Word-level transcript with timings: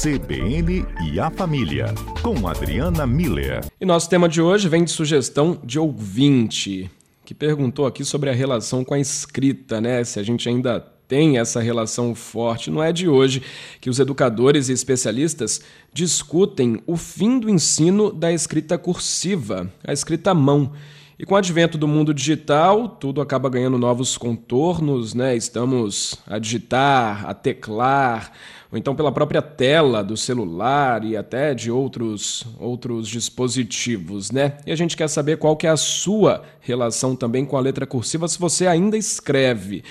CBN 0.00 0.86
e 1.10 1.18
a 1.18 1.28
Família, 1.28 1.92
com 2.22 2.46
Adriana 2.46 3.04
Miller. 3.04 3.64
E 3.80 3.84
nosso 3.84 4.08
tema 4.08 4.28
de 4.28 4.40
hoje 4.40 4.68
vem 4.68 4.84
de 4.84 4.92
sugestão 4.92 5.58
de 5.64 5.76
ouvinte, 5.76 6.88
que 7.24 7.34
perguntou 7.34 7.84
aqui 7.84 8.04
sobre 8.04 8.30
a 8.30 8.32
relação 8.32 8.84
com 8.84 8.94
a 8.94 9.00
escrita, 9.00 9.80
né? 9.80 10.04
Se 10.04 10.20
a 10.20 10.22
gente 10.22 10.48
ainda 10.48 10.78
tem 11.08 11.38
essa 11.38 11.60
relação 11.60 12.14
forte. 12.14 12.70
Não 12.70 12.80
é 12.80 12.92
de 12.92 13.08
hoje 13.08 13.42
que 13.80 13.90
os 13.90 13.98
educadores 13.98 14.68
e 14.68 14.72
especialistas 14.72 15.62
discutem 15.92 16.80
o 16.86 16.96
fim 16.96 17.40
do 17.40 17.50
ensino 17.50 18.12
da 18.12 18.32
escrita 18.32 18.78
cursiva, 18.78 19.68
a 19.82 19.92
escrita 19.92 20.30
à 20.30 20.34
mão. 20.34 20.70
E 21.18 21.26
com 21.26 21.34
o 21.34 21.36
advento 21.36 21.76
do 21.76 21.88
mundo 21.88 22.14
digital, 22.14 22.88
tudo 22.88 23.20
acaba 23.20 23.50
ganhando 23.50 23.76
novos 23.76 24.16
contornos, 24.16 25.14
né? 25.14 25.34
Estamos 25.34 26.14
a 26.24 26.38
digitar, 26.38 27.28
a 27.28 27.34
teclar, 27.34 28.30
ou 28.70 28.78
então 28.78 28.94
pela 28.94 29.10
própria 29.10 29.42
tela 29.42 30.04
do 30.04 30.16
celular 30.16 31.04
e 31.04 31.16
até 31.16 31.54
de 31.54 31.72
outros, 31.72 32.46
outros 32.56 33.08
dispositivos, 33.08 34.30
né? 34.30 34.58
E 34.64 34.70
a 34.70 34.76
gente 34.76 34.96
quer 34.96 35.08
saber 35.08 35.38
qual 35.38 35.56
que 35.56 35.66
é 35.66 35.70
a 35.70 35.76
sua 35.76 36.44
relação 36.60 37.16
também 37.16 37.44
com 37.44 37.56
a 37.56 37.60
letra 37.60 37.84
cursiva, 37.84 38.28
se 38.28 38.38
você 38.38 38.68
ainda 38.68 38.96
escreve. 38.96 39.82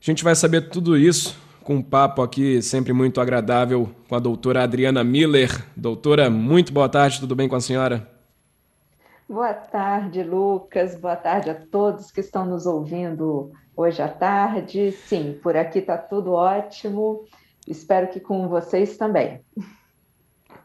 A 0.00 0.04
gente 0.04 0.24
vai 0.24 0.34
saber 0.34 0.70
tudo 0.70 0.98
isso 0.98 1.36
com 1.62 1.76
um 1.76 1.82
papo 1.82 2.20
aqui 2.20 2.60
sempre 2.60 2.92
muito 2.92 3.20
agradável 3.20 3.88
com 4.08 4.16
a 4.16 4.18
doutora 4.18 4.64
Adriana 4.64 5.04
Miller. 5.04 5.64
Doutora, 5.76 6.28
muito 6.28 6.72
boa 6.72 6.88
tarde, 6.88 7.20
tudo 7.20 7.36
bem 7.36 7.48
com 7.48 7.54
a 7.54 7.60
senhora? 7.60 8.11
Boa 9.32 9.54
tarde, 9.54 10.22
Lucas. 10.22 10.94
Boa 10.94 11.16
tarde 11.16 11.48
a 11.48 11.54
todos 11.54 12.10
que 12.10 12.20
estão 12.20 12.44
nos 12.44 12.66
ouvindo 12.66 13.50
hoje 13.74 14.02
à 14.02 14.06
tarde. 14.06 14.92
Sim, 14.92 15.40
por 15.42 15.56
aqui 15.56 15.78
está 15.78 15.96
tudo 15.96 16.32
ótimo. 16.32 17.24
Espero 17.66 18.08
que 18.08 18.20
com 18.20 18.46
vocês 18.46 18.98
também. 18.98 19.40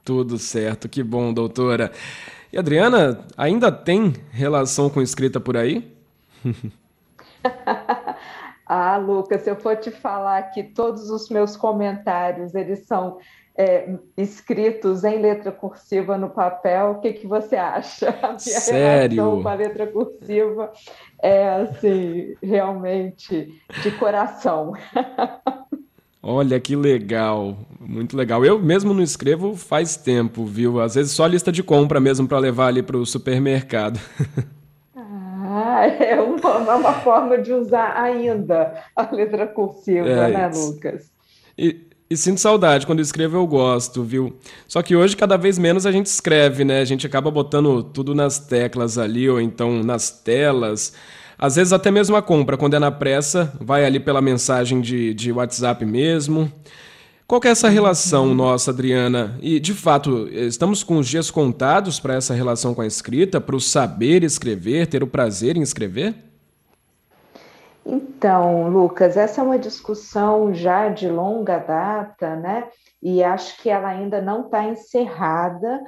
Tudo 0.04 0.38
certo, 0.38 0.90
que 0.90 1.02
bom, 1.02 1.32
doutora. 1.32 1.94
E 2.52 2.58
Adriana, 2.58 3.26
ainda 3.38 3.72
tem 3.72 4.14
relação 4.32 4.90
com 4.90 5.02
escrita 5.02 5.40
por 5.40 5.56
aí? 5.56 5.90
ah, 8.68 8.98
Lucas, 8.98 9.44
se 9.44 9.50
eu 9.50 9.56
for 9.56 9.78
te 9.78 9.92
falar 9.92 10.42
que 10.52 10.62
todos 10.62 11.10
os 11.10 11.30
meus 11.30 11.56
comentários 11.56 12.54
eles 12.54 12.86
são 12.86 13.18
é, 13.58 13.90
escritos 14.16 15.04
em 15.04 15.20
letra 15.20 15.52
cursiva 15.52 16.16
no 16.18 16.30
papel, 16.30 16.92
o 16.92 17.00
que, 17.00 17.14
que 17.14 17.26
você 17.26 17.56
acha? 17.56 18.10
A 18.22 18.28
minha 18.28 18.38
Sério? 18.38 19.42
com 19.42 19.50
a 19.50 19.54
letra 19.56 19.88
cursiva 19.88 20.72
é 21.20 21.50
assim, 21.50 22.36
realmente 22.42 23.52
de 23.82 23.92
coração. 23.92 24.74
Olha 26.22 26.60
que 26.60 26.76
legal, 26.76 27.58
muito 27.80 28.16
legal. 28.18 28.44
Eu 28.44 28.60
mesmo 28.60 28.94
não 28.94 29.02
escrevo 29.02 29.56
faz 29.56 29.96
tempo, 29.96 30.46
viu? 30.46 30.80
Às 30.80 30.96
vezes 30.96 31.14
só 31.14 31.26
lista 31.26 31.52
de 31.52 31.64
compra 31.64 32.00
mesmo 32.00 32.28
para 32.28 32.38
levar 32.38 32.68
ali 32.68 32.84
para 32.84 32.98
o 32.98 33.06
supermercado. 33.06 34.00
Ah, 35.50 35.88
é 35.88 36.20
uma, 36.20 36.76
uma, 36.76 36.94
forma 36.96 37.38
de 37.38 37.54
usar 37.54 37.96
ainda 37.96 38.84
a 38.94 39.16
letra 39.16 39.48
cursiva, 39.48 40.08
é, 40.08 40.30
né, 40.30 40.52
Lucas? 40.54 41.10
E, 41.58 41.87
e 42.10 42.16
sinto 42.16 42.40
saudade, 42.40 42.86
quando 42.86 43.00
eu 43.00 43.04
escrevo 43.04 43.36
eu 43.36 43.46
gosto, 43.46 44.04
viu? 44.04 44.38
Só 44.68 44.82
que 44.82 44.96
hoje 44.96 45.16
cada 45.16 45.36
vez 45.36 45.58
menos 45.58 45.86
a 45.86 45.92
gente 45.92 46.06
escreve, 46.06 46.64
né? 46.64 46.80
A 46.80 46.86
gente 46.86 47.06
acaba 47.06 47.30
botando 47.30 47.84
tudo 47.84 48.16
nas 48.16 48.40
teclas 48.40 48.98
ali, 48.98 49.30
ou 49.30 49.42
então 49.42 49.84
nas 49.84 50.10
telas. 50.10 50.94
Às 51.38 51.58
vezes 51.58 51.74
até 51.74 51.92
mesmo 51.92 52.16
a 52.16 52.22
compra, 52.22 52.58
quando 52.58 52.76
é 52.76 52.80
na 52.80 52.92
pressa, 52.92 53.54
vai 53.60 53.86
ali 53.86 54.00
pela 54.00 54.22
mensagem 54.22 54.80
de, 54.80 55.14
de 55.14 55.32
WhatsApp 55.32 55.86
mesmo. 55.86 56.52
Qual 57.28 57.42
que 57.42 57.48
é 57.50 57.52
essa 57.52 57.68
relação 57.68 58.34
nossa, 58.34 58.72
Adriana? 58.72 59.38
E, 59.42 59.60
de 59.60 59.74
fato, 59.74 60.30
estamos 60.32 60.82
com 60.82 60.98
os 60.98 61.10
dias 61.10 61.30
contados 61.30 62.00
para 62.00 62.16
essa 62.16 62.34
relação 62.34 62.74
com 62.74 62.82
a 62.82 62.88
escrita, 62.88 63.42
para 63.42 63.56
o 63.56 63.60
saber 63.60 64.24
escrever, 64.24 64.88
ter 64.88 65.04
o 65.04 65.08
prazer 65.08 65.58
em 65.58 65.62
escrever? 65.62 66.16
Então, 67.90 68.68
Lucas, 68.68 69.16
essa 69.16 69.40
é 69.40 69.44
uma 69.44 69.58
discussão 69.58 70.54
já 70.54 70.90
de 70.90 71.08
longa 71.08 71.58
data, 71.58 72.36
né? 72.36 72.70
E 73.02 73.24
acho 73.24 73.62
que 73.62 73.70
ela 73.70 73.88
ainda 73.88 74.22
não 74.22 74.42
está 74.42 74.66
encerrada, 74.66 75.82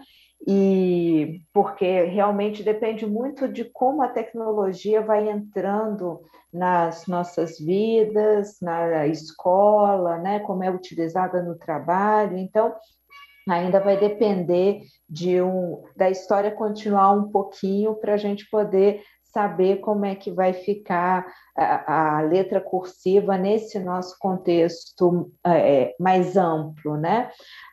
e 0.48 1.42
porque 1.54 2.04
realmente 2.04 2.64
depende 2.64 3.06
muito 3.06 3.50
de 3.50 3.66
como 3.66 4.02
a 4.02 4.08
tecnologia 4.08 5.02
vai 5.02 5.30
entrando 5.30 6.22
nas 6.54 7.06
nossas 7.06 7.60
vidas, 7.60 8.58
na 8.62 9.06
escola, 9.08 10.18
né? 10.20 10.40
Como 10.40 10.64
é 10.64 10.72
utilizada 10.72 11.44
no 11.44 11.56
trabalho. 11.56 12.38
Então, 12.38 12.74
ainda 13.50 13.81
vai 13.81 13.98
depender 13.98 14.84
de 15.10 15.42
um, 15.42 15.84
da 15.98 16.10
história 16.10 16.52
continuar 16.52 17.12
um 17.12 17.30
pouquinho 17.30 17.96
para 17.96 18.14
a 18.14 18.18
gente 18.18 18.50
poder 18.50 19.02
saber 19.39 19.77
como 19.77 20.05
é 20.05 20.16
que 20.16 20.29
vai 20.29 20.51
ficar 20.51 21.25
a, 21.55 22.17
a 22.17 22.22
letra 22.22 22.59
cursiva 22.59 23.38
nesse 23.38 23.79
nosso 23.79 24.17
contexto 24.19 25.31
é, 25.45 25.95
mais 25.97 26.35
amplo, 26.35 26.97
né? 26.97 27.31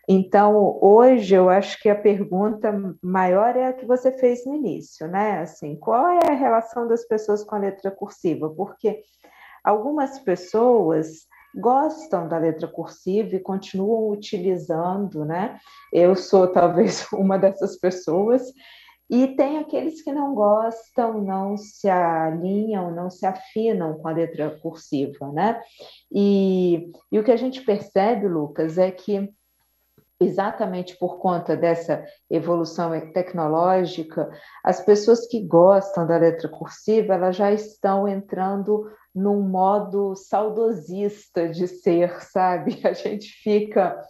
Então, 0.09 0.79
hoje 0.81 1.35
eu 1.35 1.49
acho 1.49 1.83
que 1.83 1.89
a 1.89 1.97
pergunta 1.97 2.73
maior 3.03 3.57
é 3.57 3.67
a 3.67 3.73
que 3.73 3.85
você 3.85 4.17
fez 4.17 4.47
no 4.47 4.55
início, 4.55 5.09
né? 5.09 5.41
Assim, 5.41 5.75
qual 5.75 6.07
é 6.07 6.31
a 6.31 6.35
relação 6.35 6.87
das 6.87 7.05
pessoas 7.05 7.43
com 7.43 7.57
a 7.57 7.59
letra 7.59 7.91
cursiva? 7.91 8.49
Porque 8.49 9.03
algumas 9.65 10.21
pessoas 10.21 11.27
gostam 11.53 12.29
da 12.29 12.39
letra 12.39 12.69
cursiva 12.69 13.35
e 13.35 13.41
continuam 13.41 14.11
utilizando, 14.11 15.25
né? 15.25 15.59
Eu 15.93 16.15
sou 16.15 16.47
talvez 16.53 17.09
uma 17.13 17.37
dessas 17.37 17.77
pessoas 17.77 18.53
e 19.09 19.29
tem 19.29 19.59
aqueles 19.59 20.03
que 20.03 20.13
não 20.13 20.35
gostam, 20.35 21.23
não 21.23 21.57
se 21.57 21.89
alinham, 21.89 22.91
não 22.91 23.09
se 23.09 23.25
afinam 23.25 23.99
com 23.99 24.09
a 24.09 24.13
letra 24.13 24.59
cursiva, 24.61 25.31
né? 25.33 25.61
E, 26.11 26.91
e 27.11 27.19
o 27.19 27.25
que 27.25 27.31
a 27.31 27.37
gente 27.37 27.63
percebe, 27.63 28.27
Lucas, 28.27 28.79
é 28.79 28.91
que 28.91 29.33
exatamente 30.19 30.97
por 30.97 31.19
conta 31.19 31.57
dessa 31.57 32.05
evolução 32.31 32.91
tecnológica, 33.13 34.31
as 34.65 34.81
pessoas 34.81 35.27
que 35.27 35.41
gostam 35.41 36.07
da 36.07 36.17
letra 36.17 36.49
cursiva, 36.49 37.15
elas 37.15 37.37
já 37.37 37.53
estão 37.53 38.09
entrando 38.09 38.91
num 39.15 39.43
modo 39.43 40.15
saudosista 40.15 41.49
de 41.49 41.69
ser, 41.69 42.23
sabe? 42.23 42.81
A 42.85 42.93
gente 42.93 43.29
fica 43.43 44.03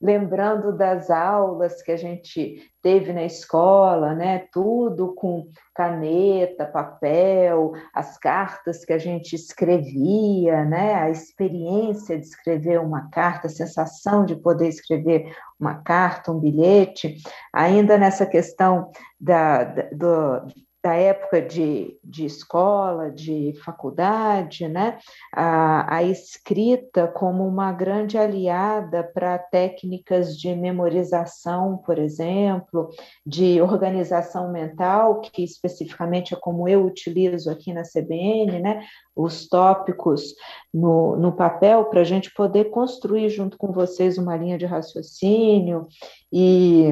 lembrando 0.00 0.72
das 0.76 1.10
aulas 1.10 1.82
que 1.82 1.92
a 1.92 1.96
gente 1.96 2.62
teve 2.82 3.12
na 3.12 3.24
escola, 3.24 4.14
né? 4.14 4.46
Tudo 4.50 5.14
com 5.14 5.46
caneta, 5.74 6.64
papel, 6.64 7.72
as 7.94 8.16
cartas 8.16 8.84
que 8.84 8.92
a 8.92 8.98
gente 8.98 9.34
escrevia, 9.34 10.64
né? 10.64 10.94
A 10.94 11.10
experiência 11.10 12.18
de 12.18 12.24
escrever 12.24 12.80
uma 12.80 13.10
carta, 13.10 13.46
a 13.46 13.50
sensação 13.50 14.24
de 14.24 14.34
poder 14.36 14.68
escrever 14.68 15.34
uma 15.58 15.82
carta, 15.82 16.32
um 16.32 16.40
bilhete, 16.40 17.16
ainda 17.52 17.98
nessa 17.98 18.24
questão 18.24 18.90
da, 19.20 19.64
da 19.64 19.82
do, 19.92 20.46
da 20.82 20.94
época 20.94 21.42
de, 21.42 21.98
de 22.02 22.24
escola, 22.24 23.10
de 23.10 23.52
faculdade, 23.62 24.66
né? 24.66 24.98
a, 25.34 25.96
a 25.96 26.02
escrita 26.02 27.06
como 27.06 27.46
uma 27.46 27.70
grande 27.70 28.16
aliada 28.16 29.04
para 29.04 29.38
técnicas 29.38 30.36
de 30.38 30.54
memorização, 30.54 31.76
por 31.76 31.98
exemplo, 31.98 32.88
de 33.26 33.60
organização 33.60 34.50
mental, 34.50 35.20
que 35.20 35.44
especificamente 35.44 36.32
é 36.32 36.36
como 36.36 36.66
eu 36.66 36.86
utilizo 36.86 37.50
aqui 37.50 37.74
na 37.74 37.82
CBN, 37.82 38.60
né? 38.60 38.82
os 39.14 39.48
tópicos 39.48 40.34
no, 40.72 41.14
no 41.16 41.32
papel, 41.32 41.84
para 41.86 42.00
a 42.00 42.04
gente 42.04 42.32
poder 42.32 42.70
construir 42.70 43.28
junto 43.28 43.58
com 43.58 43.70
vocês 43.70 44.16
uma 44.16 44.34
linha 44.34 44.56
de 44.56 44.64
raciocínio 44.64 45.86
e 46.32 46.88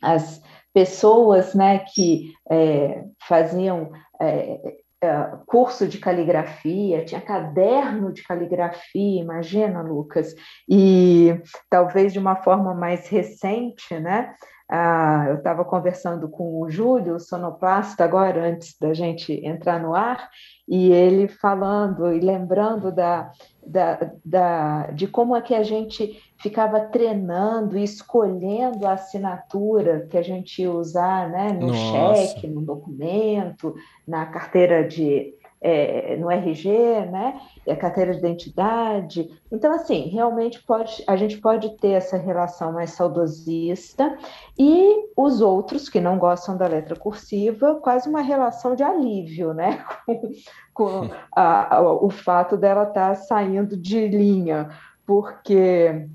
as 0.00 0.40
pessoas 0.72 1.54
né, 1.54 1.80
que 1.94 2.32
é, 2.50 3.04
faziam 3.26 3.90
é, 4.20 4.76
é, 5.02 5.30
curso 5.46 5.88
de 5.88 5.98
caligrafia, 5.98 7.04
tinha 7.04 7.20
caderno 7.20 8.12
de 8.12 8.22
caligrafia, 8.22 9.22
imagina, 9.22 9.80
Lucas, 9.80 10.34
e 10.68 11.40
talvez 11.70 12.12
de 12.12 12.18
uma 12.18 12.36
forma 12.36 12.74
mais 12.74 13.08
recente, 13.08 13.98
né? 13.98 14.34
Ah, 14.72 15.26
eu 15.28 15.34
estava 15.34 15.64
conversando 15.64 16.28
com 16.28 16.60
o 16.60 16.70
Júlio, 16.70 17.16
o 17.16 17.20
sonoplasta, 17.20 18.04
agora, 18.04 18.48
antes 18.48 18.78
da 18.78 18.94
gente 18.94 19.32
entrar 19.44 19.80
no 19.80 19.96
ar, 19.96 20.30
e 20.68 20.92
ele 20.92 21.26
falando 21.26 22.12
e 22.12 22.20
lembrando 22.20 22.92
da, 22.92 23.32
da, 23.66 24.12
da, 24.24 24.86
de 24.92 25.08
como 25.08 25.34
é 25.34 25.42
que 25.42 25.56
a 25.56 25.64
gente 25.64 26.22
ficava 26.40 26.78
treinando 26.78 27.76
e 27.76 27.82
escolhendo 27.82 28.86
a 28.86 28.92
assinatura 28.92 30.06
que 30.08 30.16
a 30.16 30.22
gente 30.22 30.62
ia 30.62 30.70
usar 30.70 31.28
né, 31.28 31.52
no 31.52 31.66
Nossa. 31.66 32.14
cheque, 32.14 32.46
no 32.46 32.60
documento, 32.60 33.74
na 34.06 34.26
carteira 34.26 34.86
de, 34.86 35.34
é, 35.62 36.16
no 36.16 36.30
RG, 36.30 36.70
né? 37.10 37.38
A 37.68 37.76
carteira 37.76 38.12
de 38.12 38.18
identidade. 38.18 39.28
Então, 39.52 39.72
assim, 39.74 40.08
realmente 40.08 40.62
pode, 40.62 41.04
a 41.06 41.16
gente 41.16 41.38
pode 41.38 41.76
ter 41.76 41.90
essa 41.90 42.16
relação 42.16 42.72
mais 42.72 42.90
saudosista 42.92 44.16
e 44.58 45.08
os 45.16 45.40
outros 45.40 45.88
que 45.88 46.00
não 46.00 46.18
gostam 46.18 46.56
da 46.56 46.66
letra 46.66 46.96
cursiva, 46.96 47.74
quase 47.76 48.08
uma 48.08 48.22
relação 48.22 48.74
de 48.74 48.82
alívio, 48.82 49.52
né? 49.52 49.84
Com 50.72 51.10
a, 51.36 51.76
a, 51.76 51.82
o 51.82 52.08
fato 52.08 52.56
dela 52.56 52.84
estar 52.84 53.10
tá 53.10 53.14
saindo 53.14 53.76
de 53.76 54.08
linha, 54.08 54.70
porque 55.06 56.08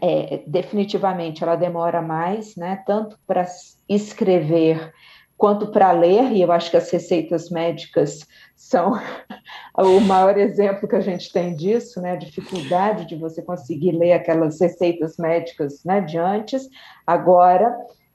é, 0.00 0.42
definitivamente 0.46 1.42
ela 1.42 1.56
demora 1.56 2.00
mais, 2.00 2.56
né? 2.56 2.82
Tanto 2.86 3.18
para 3.26 3.44
escrever 3.86 4.92
quanto 5.38 5.68
para 5.68 5.92
ler, 5.92 6.32
e 6.32 6.42
eu 6.42 6.50
acho 6.50 6.68
que 6.68 6.76
as 6.76 6.90
receitas 6.90 7.48
médicas 7.48 8.26
são 8.56 8.92
o 9.78 10.00
maior 10.00 10.36
exemplo 10.36 10.88
que 10.88 10.96
a 10.96 11.00
gente 11.00 11.32
tem 11.32 11.54
disso, 11.54 12.02
né? 12.02 12.12
A 12.12 12.16
dificuldade 12.16 13.06
de 13.06 13.14
você 13.14 13.40
conseguir 13.40 13.92
ler 13.92 14.12
aquelas 14.12 14.60
receitas 14.60 15.16
médicas 15.16 15.84
né, 15.84 16.00
de 16.00 16.18
antes. 16.18 16.68
Agora, 17.06 17.74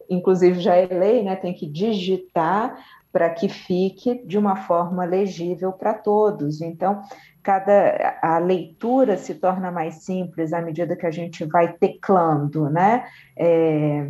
inclusive 0.09 0.59
já 0.59 0.75
é 0.75 0.85
lei, 0.85 1.23
né? 1.23 1.37
Tem 1.37 1.53
que 1.53 1.65
digitar 1.65 2.77
para 3.09 3.29
que 3.29 3.47
fique 3.47 4.21
de 4.25 4.37
uma 4.37 4.57
forma 4.57 5.05
legível 5.05 5.71
para 5.71 5.93
todos. 5.93 6.61
Então, 6.61 7.01
cada 7.41 8.17
a 8.21 8.37
leitura 8.37 9.15
se 9.17 9.35
torna 9.35 9.71
mais 9.71 10.03
simples 10.03 10.51
à 10.51 10.61
medida 10.61 10.95
que 10.95 11.05
a 11.05 11.11
gente 11.11 11.45
vai 11.45 11.71
teclando, 11.71 12.69
né? 12.69 13.05
É, 13.37 14.09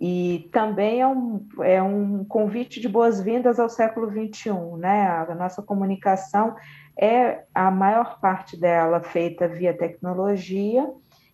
e 0.00 0.48
também 0.52 1.00
é 1.00 1.06
um, 1.06 1.46
é 1.60 1.82
um 1.82 2.24
convite 2.24 2.80
de 2.80 2.88
boas-vindas 2.88 3.58
ao 3.58 3.68
século 3.68 4.10
XXI, 4.10 4.52
né? 4.78 5.08
A 5.28 5.34
nossa 5.34 5.62
comunicação 5.62 6.54
é 6.98 7.44
a 7.54 7.70
maior 7.70 8.20
parte 8.20 8.58
dela 8.58 9.00
feita 9.02 9.48
via 9.48 9.76
tecnologia, 9.76 10.88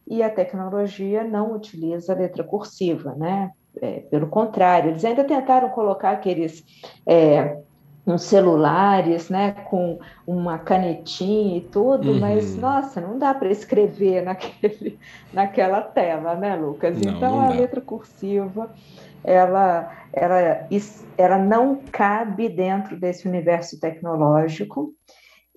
e 0.07 0.23
a 0.23 0.31
tecnologia 0.31 1.25
não 1.25 1.55
utiliza 1.55 2.15
letra 2.15 2.45
cursiva, 2.45 3.15
né? 3.15 3.51
É, 3.81 4.01
pelo 4.01 4.29
contrário, 4.29 4.91
eles 4.91 5.05
ainda 5.05 5.25
tentaram 5.25 5.69
colocar 5.71 6.11
aqueles 6.11 6.65
é, 7.07 7.59
uns 8.07 8.23
celulares, 8.25 9.31
né, 9.31 9.53
com 9.53 9.99
uma 10.27 10.59
canetinha 10.59 11.57
e 11.57 11.61
tudo, 11.63 12.13
uhum. 12.13 12.21
mas 12.21 12.55
nossa, 12.57 13.01
não 13.01 13.19
dá 13.19 13.33
para 13.33 13.51
escrever 13.51 14.21
naquele, 14.25 14.99
naquela 15.33 15.81
tela, 15.81 16.35
né, 16.35 16.55
Lucas? 16.55 17.01
Não, 17.01 17.13
então 17.13 17.37
não 17.37 17.41
a 17.41 17.49
letra 17.51 17.81
cursiva 17.81 18.71
ela, 19.25 19.91
ela, 20.13 20.69
ela 21.17 21.39
não 21.39 21.77
cabe 21.91 22.49
dentro 22.51 23.01
desse 23.01 23.27
universo 23.27 23.81
tecnológico 23.81 24.93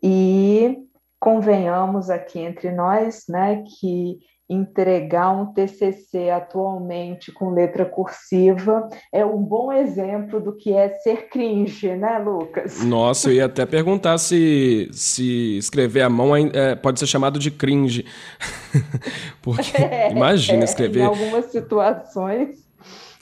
e 0.01 0.77
convenhamos 1.19 2.09
aqui 2.09 2.39
entre 2.39 2.71
nós, 2.71 3.25
né, 3.27 3.63
que 3.79 4.19
entregar 4.49 5.31
um 5.31 5.47
TCC 5.47 6.29
atualmente 6.29 7.31
com 7.31 7.49
letra 7.49 7.85
cursiva 7.85 8.87
é 9.11 9.25
um 9.25 9.37
bom 9.37 9.71
exemplo 9.71 10.39
do 10.39 10.53
que 10.53 10.73
é 10.73 10.89
ser 10.89 11.29
cringe, 11.29 11.89
né, 11.95 12.17
Lucas? 12.19 12.83
Nossa, 12.83 13.29
eu 13.29 13.33
ia 13.33 13.45
até 13.45 13.65
perguntar 13.65 14.17
se, 14.17 14.87
se 14.91 15.57
escrever 15.57 16.01
à 16.01 16.09
mão 16.09 16.35
é, 16.35 16.75
pode 16.75 16.99
ser 16.99 17.07
chamado 17.07 17.39
de 17.39 17.51
cringe. 17.51 18.05
Porque 19.41 19.75
é, 19.81 20.11
imagina 20.11 20.61
é, 20.61 20.65
escrever. 20.65 21.01
Em 21.01 21.05
algumas 21.05 21.45
situações. 21.45 22.65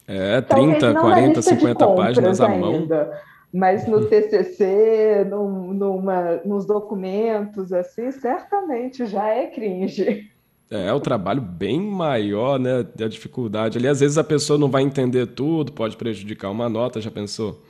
É, 0.08 0.40
30, 0.42 0.94
40, 0.94 1.42
50 1.42 1.88
páginas 1.96 2.40
à 2.40 2.48
mão. 2.48 2.76
Ainda 2.76 3.12
mas 3.56 3.88
no 3.88 4.06
TCC, 4.10 5.26
num, 5.30 5.74
numa, 5.74 6.42
nos 6.44 6.66
documentos, 6.66 7.72
assim, 7.72 8.12
certamente 8.12 9.06
já 9.06 9.30
é 9.30 9.48
cringe. 9.48 10.30
É, 10.70 10.88
é 10.88 10.94
o 10.94 11.00
trabalho 11.00 11.42
bem 11.42 11.80
maior, 11.80 12.60
né? 12.60 12.86
Da 12.96 13.08
dificuldade. 13.08 13.78
Ali, 13.78 13.88
às 13.88 14.00
vezes, 14.00 14.18
a 14.18 14.24
pessoa 14.24 14.58
não 14.58 14.70
vai 14.70 14.84
entender 14.84 15.28
tudo, 15.28 15.72
pode 15.72 15.96
prejudicar 15.96 16.50
uma 16.50 16.68
nota, 16.70 17.02
já 17.02 17.12
pensou? 17.12 17.62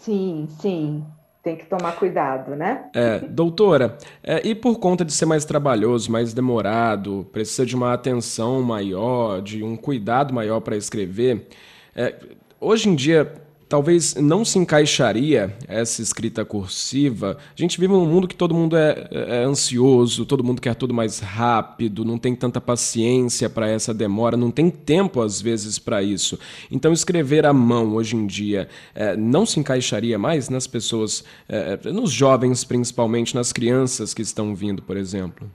Sim, 0.00 0.48
sim. 0.60 1.04
Tem 1.42 1.56
que 1.56 1.66
tomar 1.66 1.96
cuidado, 1.96 2.54
né? 2.54 2.88
É, 2.94 3.18
doutora, 3.18 3.98
é, 4.22 4.46
e 4.46 4.54
por 4.54 4.78
conta 4.78 5.04
de 5.04 5.12
ser 5.12 5.26
mais 5.26 5.44
trabalhoso, 5.44 6.10
mais 6.10 6.32
demorado, 6.32 7.26
precisa 7.32 7.66
de 7.66 7.74
uma 7.74 7.92
atenção 7.92 8.62
maior, 8.62 9.42
de 9.42 9.62
um 9.62 9.76
cuidado 9.76 10.32
maior 10.32 10.60
para 10.60 10.76
escrever, 10.76 11.48
é, 11.96 12.14
hoje 12.60 12.88
em 12.88 12.94
dia 12.94 13.34
talvez 13.72 14.14
não 14.16 14.44
se 14.44 14.58
encaixaria 14.58 15.56
essa 15.66 16.02
escrita 16.02 16.44
cursiva. 16.44 17.38
A 17.56 17.58
gente 17.58 17.80
vive 17.80 17.94
num 17.94 18.04
mundo 18.04 18.28
que 18.28 18.36
todo 18.36 18.54
mundo 18.54 18.76
é, 18.76 19.08
é 19.10 19.44
ansioso, 19.44 20.26
todo 20.26 20.44
mundo 20.44 20.60
quer 20.60 20.74
tudo 20.74 20.92
mais 20.92 21.20
rápido, 21.20 22.04
não 22.04 22.18
tem 22.18 22.36
tanta 22.36 22.60
paciência 22.60 23.48
para 23.48 23.66
essa 23.66 23.94
demora, 23.94 24.36
não 24.36 24.50
tem 24.50 24.68
tempo 24.68 25.22
às 25.22 25.40
vezes 25.40 25.78
para 25.78 26.02
isso. 26.02 26.38
Então, 26.70 26.92
escrever 26.92 27.46
à 27.46 27.52
mão 27.54 27.94
hoje 27.94 28.14
em 28.14 28.26
dia 28.26 28.68
é, 28.94 29.16
não 29.16 29.46
se 29.46 29.58
encaixaria 29.58 30.18
mais 30.18 30.50
nas 30.50 30.66
pessoas, 30.66 31.24
é, 31.48 31.78
nos 31.90 32.12
jovens 32.12 32.64
principalmente, 32.64 33.34
nas 33.34 33.54
crianças 33.54 34.12
que 34.12 34.20
estão 34.20 34.54
vindo, 34.54 34.82
por 34.82 34.98
exemplo? 34.98 35.50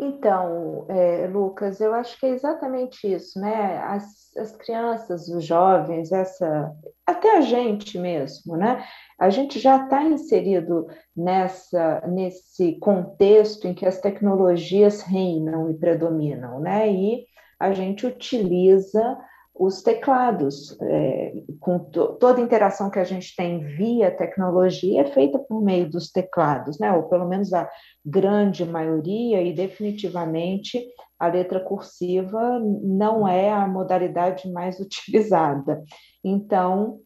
Então, 0.00 0.86
é, 0.88 1.26
Lucas, 1.26 1.80
eu 1.80 1.92
acho 1.92 2.18
que 2.20 2.26
é 2.26 2.28
exatamente 2.28 3.12
isso, 3.12 3.40
né? 3.40 3.78
As, 3.78 4.36
as 4.36 4.54
crianças, 4.56 5.26
os 5.28 5.44
jovens, 5.44 6.12
essa, 6.12 6.72
até 7.04 7.38
a 7.38 7.40
gente 7.40 7.98
mesmo, 7.98 8.56
né? 8.56 8.84
A 9.18 9.28
gente 9.28 9.58
já 9.58 9.82
está 9.82 10.04
inserido 10.04 10.86
nessa, 11.16 12.00
nesse 12.06 12.78
contexto 12.78 13.66
em 13.66 13.74
que 13.74 13.84
as 13.84 14.00
tecnologias 14.00 15.02
reinam 15.02 15.68
e 15.68 15.74
predominam, 15.74 16.60
né? 16.60 16.88
E 16.88 17.26
a 17.58 17.72
gente 17.72 18.06
utiliza 18.06 19.18
os 19.58 19.82
teclados, 19.82 20.76
é, 20.80 21.32
com 21.58 21.78
to 21.80 22.14
toda 22.14 22.40
interação 22.40 22.90
que 22.90 22.98
a 22.98 23.04
gente 23.04 23.34
tem 23.34 23.58
via 23.58 24.10
tecnologia 24.10 25.02
é 25.02 25.04
feita 25.04 25.38
por 25.38 25.60
meio 25.60 25.90
dos 25.90 26.10
teclados, 26.10 26.78
né? 26.78 26.92
ou 26.92 27.04
pelo 27.04 27.28
menos 27.28 27.52
a 27.52 27.68
grande 28.04 28.64
maioria, 28.64 29.42
e 29.42 29.52
definitivamente 29.52 30.86
a 31.18 31.26
letra 31.26 31.58
cursiva 31.58 32.60
não 32.60 33.26
é 33.26 33.50
a 33.50 33.66
modalidade 33.66 34.50
mais 34.50 34.78
utilizada. 34.80 35.82
Então, 36.22 37.00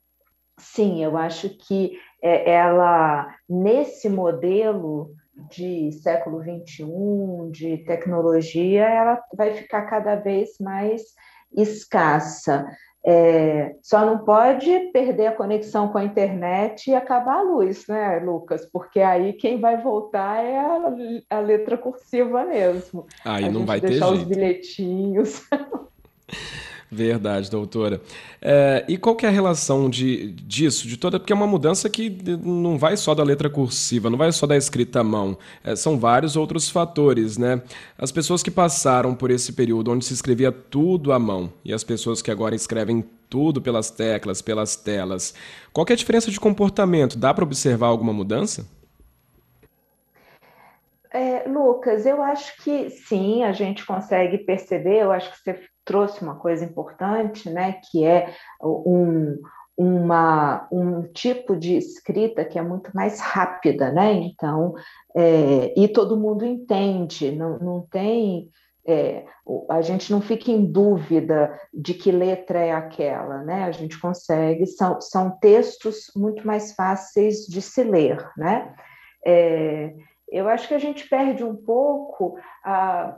sim, 0.58 1.02
eu 1.02 1.16
acho 1.16 1.49
que 1.49 1.99
é, 2.22 2.50
ela, 2.50 3.34
nesse 3.49 4.08
modelo 4.10 5.10
de 5.50 5.90
século 5.93 6.43
XXI, 6.43 7.50
de 7.50 7.78
tecnologia, 7.78 8.84
ela 8.87 9.23
vai 9.35 9.54
ficar 9.54 9.82
cada 9.87 10.16
vez 10.16 10.50
mais 10.61 11.02
escassa. 11.56 12.66
É, 13.04 13.75
só 13.82 14.06
não 14.06 14.18
pode 14.18 14.71
perder 14.92 15.26
a 15.26 15.35
conexão 15.35 15.88
com 15.88 15.99
a 15.99 16.04
internet 16.04 16.88
e 16.88 16.94
acabar 16.94 17.38
a 17.38 17.42
luz, 17.42 17.85
né, 17.88 18.21
Lucas? 18.21 18.64
Porque 18.73 19.00
aí 19.00 19.32
quem 19.32 19.61
vai 19.61 19.82
voltar 19.82 20.42
é 20.44 20.59
a, 20.59 21.37
a 21.37 21.40
letra 21.40 21.76
cursiva 21.76 22.44
mesmo. 22.44 23.06
Aí 23.25 23.47
a 23.47 23.50
não 23.50 23.66
vai 23.66 23.80
deixar 23.80 24.06
ter 24.06 24.12
os 24.12 24.23
bilhetinhos. 24.23 25.42
Verdade, 26.94 27.50
doutora. 27.50 28.02
É, 28.38 28.84
e 28.87 28.99
qual 28.99 29.16
que 29.16 29.25
é 29.25 29.28
a 29.30 29.32
relação 29.32 29.88
de, 29.88 30.32
disso, 30.32 30.87
de 30.87 30.99
toda. 30.99 31.18
Porque 31.18 31.32
é 31.32 31.34
uma 31.34 31.46
mudança 31.46 31.88
que 31.88 32.11
não 32.44 32.76
vai 32.76 32.99
só 32.99 33.14
da 33.14 33.25
letra 33.25 33.49
cursiva, 33.49 34.11
não 34.11 34.18
vai 34.18 34.30
só 34.30 34.46
da 34.46 34.58
escrita 34.58 35.00
à 35.00 35.04
mão. 35.04 35.38
É, 35.64 35.75
são 35.75 35.99
vários 35.99 36.37
outros 36.37 36.68
fatores, 36.68 37.38
né? 37.38 37.62
As 37.96 38.12
pessoas 38.12 38.42
que 38.42 38.50
passaram 38.50 39.14
por 39.14 39.30
esse 39.30 39.54
período 39.54 39.90
onde 39.90 40.04
se 40.04 40.12
escrevia 40.12 40.52
tudo 40.52 41.14
à 41.14 41.18
mão 41.18 41.50
e 41.64 41.72
as 41.72 41.82
pessoas 41.82 42.20
que 42.20 42.30
agora 42.30 42.54
escrevem 42.54 43.02
tudo 43.26 43.62
pelas 43.62 43.90
teclas, 43.90 44.42
pelas 44.42 44.76
telas. 44.76 45.34
Qual 45.72 45.87
é 45.88 45.94
a 45.94 45.96
diferença 45.96 46.30
de 46.30 46.38
comportamento? 46.38 47.16
Dá 47.16 47.32
para 47.32 47.44
observar 47.44 47.87
alguma 47.87 48.12
mudança? 48.12 48.66
É, 51.11 51.49
Lucas, 51.49 52.04
eu 52.04 52.22
acho 52.22 52.62
que 52.62 52.90
sim, 52.90 53.44
a 53.44 53.52
gente 53.52 53.87
consegue 53.87 54.37
perceber. 54.38 55.02
Eu 55.02 55.11
acho 55.11 55.30
que 55.30 55.38
você 55.38 55.72
trouxe 55.84 56.22
uma 56.22 56.36
coisa 56.36 56.64
importante, 56.64 57.50
né, 57.50 57.80
que 57.90 58.04
é 58.04 58.34
um, 58.62 59.38
uma, 59.76 60.68
um 60.70 61.02
tipo 61.02 61.56
de 61.56 61.76
escrita 61.76 62.44
que 62.44 62.58
é 62.58 62.62
muito 62.62 62.90
mais 62.94 63.20
rápida, 63.20 63.90
né? 63.90 64.12
Então, 64.12 64.74
é, 65.16 65.72
e 65.76 65.88
todo 65.88 66.18
mundo 66.18 66.44
entende, 66.44 67.32
não, 67.32 67.58
não 67.58 67.86
tem. 67.90 68.48
É, 68.86 69.24
a 69.70 69.80
gente 69.80 70.10
não 70.10 70.20
fica 70.20 70.50
em 70.50 70.64
dúvida 70.64 71.56
de 71.72 71.94
que 71.94 72.10
letra 72.10 72.60
é 72.60 72.72
aquela, 72.72 73.42
né? 73.42 73.64
A 73.64 73.72
gente 73.72 73.98
consegue, 73.98 74.66
são, 74.66 75.00
são 75.00 75.30
textos 75.38 76.10
muito 76.16 76.46
mais 76.46 76.74
fáceis 76.74 77.46
de 77.46 77.62
se 77.62 77.82
ler, 77.82 78.28
né? 78.36 78.74
É, 79.24 79.94
eu 80.32 80.48
acho 80.48 80.66
que 80.66 80.74
a 80.74 80.78
gente 80.78 81.06
perde 81.08 81.44
um 81.44 81.54
pouco, 81.54 82.36
a, 82.64 83.14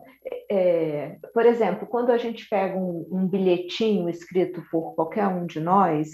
é, 0.50 1.16
por 1.32 1.46
exemplo, 1.46 1.86
quando 1.86 2.10
a 2.10 2.18
gente 2.18 2.48
pega 2.48 2.76
um, 2.76 3.06
um, 3.10 3.28
bilhetinho 3.28 4.08
escrito 4.08 4.60
por 4.70 4.94
qualquer 4.94 5.28
um 5.28 5.46
de 5.46 5.60
nós, 5.60 6.08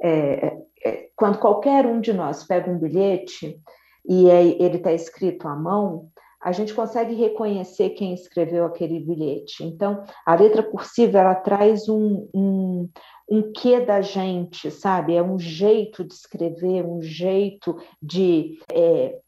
é, 0.00 0.56
é, 0.84 1.08
quando 1.14 1.38
qualquer 1.38 1.84
um 1.84 2.00
de 2.00 2.12
nós 2.12 2.42
pega 2.44 2.70
um 2.70 2.78
bilhete 2.78 3.60
e 4.08 4.30
é, 4.30 4.42
ele 4.44 4.78
está 4.78 4.92
escrito 4.92 5.46
à 5.46 5.54
mão, 5.54 6.08
a 6.40 6.52
gente 6.52 6.72
consegue 6.72 7.14
reconhecer 7.14 7.90
quem 7.90 8.14
escreveu 8.14 8.64
aquele 8.64 9.00
bilhete. 9.00 9.64
Então, 9.64 10.04
a 10.24 10.34
letra 10.34 10.62
cursiva 10.62 11.18
ela 11.18 11.34
traz 11.34 11.88
um, 11.88 12.28
um, 12.32 12.88
um 13.28 13.52
quê 13.52 13.80
da 13.80 14.00
gente, 14.00 14.70
sabe? 14.70 15.16
É 15.16 15.22
um 15.22 15.38
jeito 15.38 16.04
de 16.04 16.14
escrever, 16.14 16.84
um 16.84 17.02
jeito 17.02 17.76
de 18.00 18.58
é, 18.72 19.18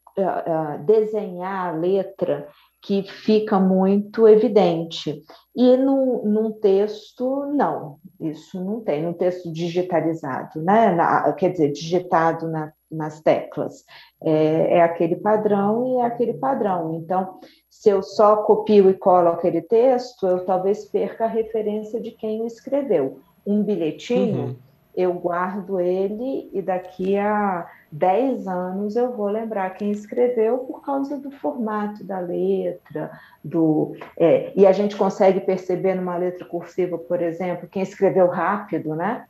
desenhar 0.85 1.69
a 1.69 1.77
letra 1.77 2.47
que 2.81 3.03
fica 3.03 3.59
muito 3.59 4.27
evidente. 4.27 5.21
E 5.55 5.75
no, 5.75 6.23
num 6.25 6.51
texto, 6.51 7.45
não, 7.53 7.97
isso 8.19 8.63
não 8.63 8.79
tem, 8.79 9.03
num 9.03 9.13
texto 9.13 9.51
digitalizado, 9.51 10.61
né? 10.61 10.95
Na, 10.95 11.33
quer 11.33 11.51
dizer, 11.51 11.71
digitado 11.71 12.47
na, 12.47 12.71
nas 12.89 13.21
teclas. 13.21 13.83
É, 14.23 14.77
é, 14.77 14.81
aquele 14.81 15.17
padrão 15.17 15.85
e 15.87 16.01
é 16.01 16.05
aquele 16.05 16.33
padrão. 16.33 16.95
Então, 16.95 17.39
se 17.69 17.89
eu 17.89 18.01
só 18.01 18.37
copio 18.43 18.89
e 18.89 18.93
colo 18.93 19.29
aquele 19.29 19.61
texto, 19.61 20.25
eu 20.25 20.45
talvez 20.45 20.85
perca 20.85 21.25
a 21.25 21.29
referência 21.29 21.99
de 21.99 22.11
quem 22.11 22.41
o 22.41 22.47
escreveu. 22.47 23.19
Um 23.45 23.63
bilhetinho. 23.63 24.43
Uhum 24.43 24.68
eu 24.99 25.13
guardo 25.13 25.79
ele 25.79 26.49
e 26.51 26.61
daqui 26.61 27.17
a 27.17 27.65
10 27.89 28.47
anos 28.47 28.97
eu 28.97 29.15
vou 29.15 29.29
lembrar 29.29 29.69
quem 29.69 29.91
escreveu 29.91 30.57
por 30.59 30.83
causa 30.83 31.17
do 31.17 31.31
formato 31.31 32.03
da 32.03 32.19
letra, 32.19 33.09
do 33.41 33.95
é, 34.17 34.51
e 34.57 34.67
a 34.67 34.73
gente 34.73 34.97
consegue 34.97 35.39
perceber 35.39 35.95
numa 35.95 36.17
letra 36.17 36.45
cursiva, 36.45 36.97
por 36.97 37.21
exemplo, 37.21 37.69
quem 37.69 37.81
escreveu 37.81 38.27
rápido, 38.27 38.93
né? 38.93 39.25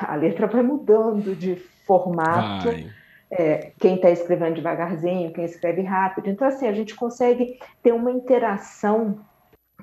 A 0.00 0.14
letra 0.14 0.46
vai 0.46 0.62
mudando 0.62 1.36
de 1.36 1.56
formato. 1.86 2.68
É, 3.30 3.72
quem 3.78 3.96
está 3.96 4.10
escrevendo 4.10 4.56
devagarzinho, 4.56 5.32
quem 5.32 5.44
escreve 5.44 5.82
rápido. 5.82 6.28
Então, 6.28 6.46
assim, 6.46 6.66
a 6.66 6.72
gente 6.72 6.94
consegue 6.94 7.58
ter 7.82 7.92
uma 7.92 8.10
interação 8.10 9.20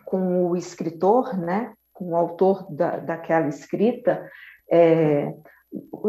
com 0.05 0.45
o 0.45 0.55
escritor, 0.55 1.36
né? 1.36 1.71
com 2.00 2.12
o 2.12 2.15
autor 2.15 2.65
da, 2.71 2.95
daquela 2.95 3.50
escrita, 3.50 4.25
é, 4.71 5.33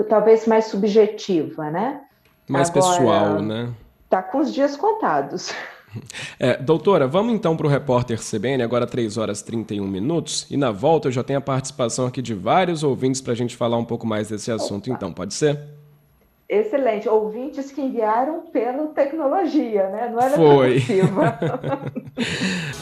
talvez 0.08 0.46
mais 0.46 0.66
subjetiva, 0.66 1.70
né? 1.70 2.00
Mais 2.48 2.70
Agora, 2.70 2.86
pessoal, 2.86 3.42
né? 3.42 3.70
Tá 4.08 4.22
com 4.22 4.38
os 4.38 4.52
dias 4.52 4.76
contados. 4.76 5.52
É, 6.38 6.56
doutora, 6.56 7.08
vamos 7.08 7.34
então 7.34 7.56
para 7.56 7.66
o 7.66 7.68
repórter 7.68 8.16
CBN, 8.20 8.62
agora 8.62 8.86
3 8.86 9.18
horas 9.18 9.40
e 9.40 9.44
31 9.44 9.84
minutos, 9.88 10.46
e 10.48 10.56
na 10.56 10.70
volta 10.70 11.08
eu 11.08 11.12
já 11.12 11.24
tenho 11.24 11.40
a 11.40 11.42
participação 11.42 12.06
aqui 12.06 12.22
de 12.22 12.32
vários 12.32 12.84
ouvintes 12.84 13.20
para 13.20 13.32
a 13.32 13.36
gente 13.36 13.56
falar 13.56 13.76
um 13.76 13.84
pouco 13.84 14.06
mais 14.06 14.28
desse 14.28 14.52
assunto, 14.52 14.86
Opa. 14.86 14.96
então, 14.96 15.12
pode 15.12 15.34
ser? 15.34 15.58
Excelente. 16.48 17.08
Ouvintes 17.08 17.70
que 17.70 17.80
enviaram 17.80 18.42
pela 18.52 18.88
tecnologia, 18.88 19.88
né? 19.88 20.08
Não 20.08 20.20
era 20.20 20.36
Foi. 20.36 20.82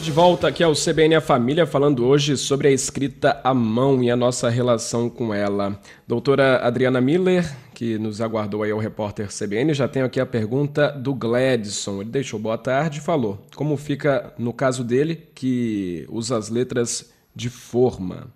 De 0.01 0.11
volta 0.11 0.49
aqui 0.49 0.61
ao 0.61 0.73
CBN 0.73 1.15
A 1.15 1.21
Família, 1.21 1.65
falando 1.65 2.05
hoje 2.05 2.35
sobre 2.35 2.67
a 2.67 2.71
escrita 2.71 3.39
à 3.41 3.53
mão 3.53 4.03
e 4.03 4.11
a 4.11 4.15
nossa 4.15 4.49
relação 4.49 5.09
com 5.09 5.33
ela. 5.33 5.79
Doutora 6.05 6.57
Adriana 6.57 6.99
Miller, 6.99 7.45
que 7.73 7.97
nos 7.97 8.19
aguardou 8.19 8.63
aí 8.63 8.71
ao 8.71 8.79
repórter 8.79 9.27
CBN, 9.27 9.73
já 9.73 9.87
tenho 9.87 10.05
aqui 10.05 10.19
a 10.19 10.25
pergunta 10.25 10.91
do 10.91 11.13
Gladson. 11.13 12.01
Ele 12.01 12.09
deixou 12.09 12.37
boa 12.37 12.57
tarde 12.57 12.99
e 12.99 13.01
falou 13.01 13.39
como 13.55 13.77
fica 13.77 14.33
no 14.37 14.51
caso 14.51 14.83
dele, 14.83 15.15
que 15.33 16.05
usa 16.09 16.37
as 16.37 16.49
letras 16.49 17.13
de 17.33 17.49
forma. 17.49 18.27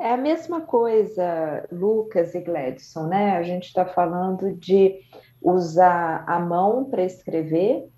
É 0.00 0.14
a 0.14 0.16
mesma 0.16 0.62
coisa, 0.62 1.68
Lucas 1.70 2.34
e 2.34 2.40
Gladson, 2.40 3.06
né? 3.06 3.36
A 3.36 3.42
gente 3.42 3.66
está 3.66 3.84
falando 3.84 4.54
de 4.54 4.94
usar 5.42 6.24
a 6.26 6.40
mão 6.40 6.84
para 6.84 7.04
escrever 7.04 7.91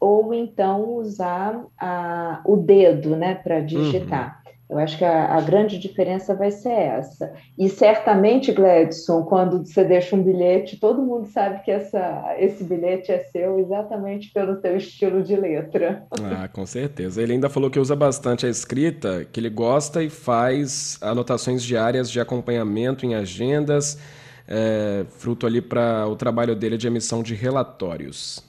ou 0.00 0.32
então 0.34 0.96
usar 0.96 1.64
a, 1.78 2.40
o 2.44 2.56
dedo, 2.56 3.16
né, 3.16 3.34
para 3.34 3.60
digitar. 3.60 4.40
Uhum. 4.40 4.46
Eu 4.68 4.78
acho 4.78 4.98
que 4.98 5.04
a, 5.04 5.36
a, 5.36 5.40
grande 5.40 5.78
diferença 5.78 6.34
vai 6.34 6.50
ser 6.50 6.72
essa. 6.72 7.32
E 7.56 7.68
certamente, 7.68 8.50
Gladson, 8.50 9.22
quando 9.22 9.64
você 9.64 9.84
deixa 9.84 10.16
um 10.16 10.22
bilhete, 10.22 10.76
todo 10.76 11.02
mundo 11.02 11.28
sabe 11.28 11.62
que 11.62 11.70
essa, 11.70 12.34
esse 12.36 12.64
bilhete 12.64 13.12
é 13.12 13.20
seu 13.20 13.60
exatamente 13.60 14.32
pelo 14.32 14.60
seu 14.60 14.76
estilo 14.76 15.22
de 15.22 15.36
letra. 15.36 16.04
Ah, 16.20 16.48
com 16.48 16.66
certeza. 16.66 17.22
Ele 17.22 17.34
ainda 17.34 17.48
falou 17.48 17.70
que 17.70 17.78
usa 17.78 17.94
bastante 17.94 18.44
a 18.44 18.48
escrita, 18.48 19.24
que 19.30 19.38
ele 19.38 19.50
gosta 19.50 20.02
e 20.02 20.10
faz 20.10 20.98
anotações 21.00 21.62
diárias 21.62 22.10
de 22.10 22.18
acompanhamento 22.18 23.06
em 23.06 23.14
agendas, 23.14 23.96
é, 24.48 25.06
fruto 25.10 25.46
ali 25.46 25.60
para 25.60 26.08
o 26.08 26.16
trabalho 26.16 26.56
dele 26.56 26.76
de 26.76 26.88
emissão 26.88 27.22
de 27.22 27.36
relatórios. 27.36 28.45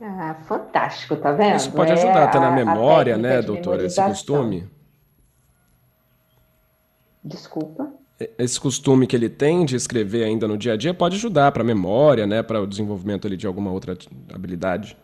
Ah, 0.00 0.36
fantástico, 0.44 1.16
tá 1.16 1.32
vendo? 1.32 1.56
Isso 1.56 1.72
pode 1.72 1.92
ajudar 1.92 2.20
é 2.20 2.24
até 2.24 2.38
na 2.38 2.50
memória, 2.50 3.16
né, 3.16 3.42
doutora, 3.42 3.84
esse 3.84 4.00
costume? 4.02 4.68
Desculpa. 7.22 7.92
Esse 8.36 8.60
costume 8.60 9.06
que 9.06 9.14
ele 9.14 9.28
tem 9.28 9.64
de 9.64 9.76
escrever 9.76 10.24
ainda 10.24 10.48
no 10.48 10.56
dia 10.56 10.72
a 10.72 10.76
dia 10.76 10.92
pode 10.92 11.16
ajudar 11.16 11.52
para 11.52 11.62
a 11.62 11.66
memória, 11.66 12.26
né, 12.26 12.42
para 12.42 12.60
o 12.60 12.66
desenvolvimento 12.66 13.26
ali 13.26 13.36
de 13.36 13.46
alguma 13.46 13.70
outra 13.70 13.96
habilidade. 14.32 14.96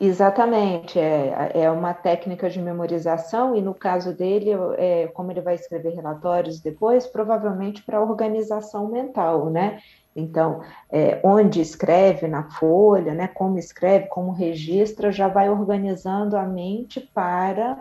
Exatamente, 0.00 0.98
é, 0.98 1.52
é 1.54 1.70
uma 1.70 1.94
técnica 1.94 2.50
de 2.50 2.60
memorização 2.60 3.54
e 3.54 3.62
no 3.62 3.72
caso 3.72 4.12
dele, 4.12 4.50
é, 4.76 5.06
como 5.08 5.30
ele 5.30 5.40
vai 5.40 5.54
escrever 5.54 5.94
relatórios 5.94 6.60
depois, 6.60 7.06
provavelmente 7.06 7.82
para 7.82 8.02
organização 8.02 8.88
mental, 8.88 9.48
né? 9.50 9.78
Então, 10.16 10.62
é, 10.90 11.20
onde 11.24 11.60
escreve 11.60 12.28
na 12.28 12.44
folha, 12.44 13.14
né, 13.14 13.26
como 13.26 13.58
escreve, 13.58 14.06
como 14.06 14.30
registra, 14.30 15.10
já 15.10 15.26
vai 15.26 15.50
organizando 15.50 16.36
a 16.36 16.44
mente 16.44 17.00
para 17.00 17.76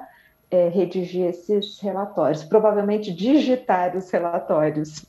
é, 0.50 0.68
redigir 0.68 1.28
esses 1.28 1.80
relatórios, 1.80 2.44
provavelmente 2.44 3.14
digitar 3.14 3.96
os 3.96 4.10
relatórios. 4.10 5.06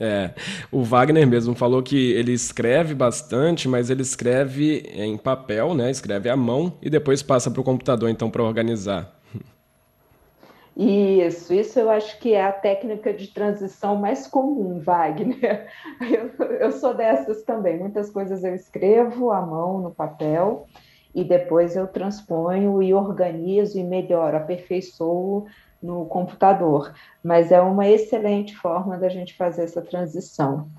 É, 0.00 0.30
o 0.70 0.82
Wagner 0.84 1.26
mesmo 1.26 1.54
falou 1.54 1.82
que 1.82 2.12
ele 2.12 2.32
escreve 2.32 2.94
bastante, 2.94 3.68
mas 3.68 3.90
ele 3.90 4.02
escreve 4.02 4.88
em 4.94 5.16
papel, 5.16 5.74
né? 5.74 5.90
Escreve 5.90 6.28
à 6.28 6.36
mão 6.36 6.74
e 6.80 6.88
depois 6.88 7.20
passa 7.22 7.50
para 7.50 7.60
o 7.60 7.64
computador, 7.64 8.08
então, 8.08 8.30
para 8.30 8.42
organizar. 8.42 9.17
Isso, 10.80 11.52
isso 11.52 11.76
eu 11.80 11.90
acho 11.90 12.20
que 12.20 12.34
é 12.34 12.44
a 12.44 12.52
técnica 12.52 13.12
de 13.12 13.26
transição 13.34 13.96
mais 13.96 14.28
comum, 14.28 14.78
Wagner. 14.78 15.66
Eu, 16.00 16.46
eu 16.46 16.70
sou 16.70 16.94
dessas 16.94 17.42
também. 17.42 17.76
Muitas 17.76 18.10
coisas 18.10 18.44
eu 18.44 18.54
escrevo 18.54 19.32
à 19.32 19.40
mão, 19.44 19.80
no 19.80 19.90
papel, 19.90 20.66
e 21.12 21.24
depois 21.24 21.74
eu 21.74 21.88
transponho 21.88 22.80
e 22.80 22.94
organizo 22.94 23.76
e 23.76 23.82
melhoro, 23.82 24.36
aperfeiçoo 24.36 25.46
no 25.82 26.06
computador. 26.06 26.94
Mas 27.24 27.50
é 27.50 27.60
uma 27.60 27.88
excelente 27.88 28.54
forma 28.56 28.96
da 28.96 29.08
gente 29.08 29.36
fazer 29.36 29.64
essa 29.64 29.82
transição. 29.82 30.70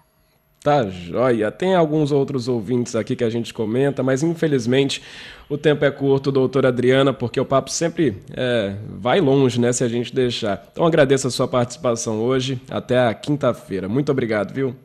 Tá 0.61 0.85
joia. 0.89 1.49
Tem 1.51 1.73
alguns 1.73 2.11
outros 2.11 2.49
ouvintes 2.49 2.95
aqui 2.95 3.15
que 3.15 3.23
a 3.23 3.29
gente 3.29 3.53
comenta, 3.53 4.03
mas 4.03 4.23
infelizmente 4.23 5.01
o 5.49 5.57
tempo 5.57 5.85
é 5.85 5.91
curto, 5.91 6.31
doutora 6.31 6.67
Adriana, 6.67 7.13
porque 7.13 7.39
o 7.39 7.45
papo 7.45 7.71
sempre 7.71 8.21
é, 8.35 8.75
vai 8.87 9.21
longe, 9.21 9.59
né, 9.59 9.71
se 9.71 9.83
a 9.83 9.87
gente 9.87 10.13
deixar. 10.13 10.67
Então 10.71 10.85
agradeço 10.85 11.27
a 11.27 11.31
sua 11.31 11.47
participação 11.47 12.21
hoje. 12.21 12.61
Até 12.69 12.99
a 12.99 13.13
quinta-feira. 13.13 13.87
Muito 13.87 14.11
obrigado, 14.11 14.53
viu? 14.53 14.75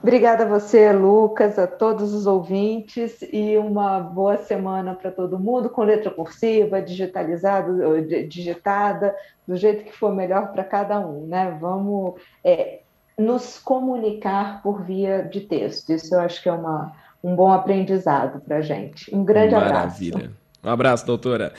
Obrigada 0.00 0.44
a 0.44 0.46
você, 0.46 0.92
Lucas, 0.92 1.58
a 1.58 1.66
todos 1.66 2.14
os 2.14 2.24
ouvintes 2.24 3.18
e 3.32 3.58
uma 3.58 3.98
boa 3.98 4.36
semana 4.36 4.94
para 4.94 5.10
todo 5.10 5.40
mundo, 5.40 5.68
com 5.68 5.82
letra 5.82 6.08
cursiva, 6.08 6.80
digitalizada, 6.80 8.00
digitada, 8.28 9.12
do 9.46 9.56
jeito 9.56 9.82
que 9.82 9.92
for 9.92 10.14
melhor 10.14 10.52
para 10.52 10.62
cada 10.62 11.00
um, 11.00 11.26
né? 11.26 11.58
Vamos 11.60 12.14
é, 12.44 12.78
nos 13.18 13.58
comunicar 13.58 14.62
por 14.62 14.82
via 14.82 15.22
de 15.22 15.40
texto. 15.40 15.90
Isso 15.90 16.14
eu 16.14 16.20
acho 16.20 16.42
que 16.42 16.48
é 16.48 16.52
uma, 16.52 16.92
um 17.22 17.34
bom 17.34 17.50
aprendizado 17.50 18.40
para 18.40 18.58
a 18.58 18.60
gente. 18.60 19.14
Um 19.14 19.24
grande 19.24 19.54
Maravilha. 19.54 20.16
abraço. 20.16 20.34
Um 20.62 20.70
abraço, 20.70 21.06
doutora. 21.06 21.52